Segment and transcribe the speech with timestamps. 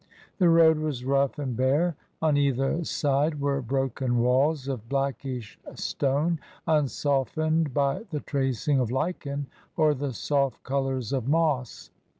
[0.39, 1.95] The road was rough and bare.
[2.23, 9.45] On either side were broken walls of blackish stone, unsoflened by the tracing of lichen
[9.77, 11.91] or the soft colours of moss.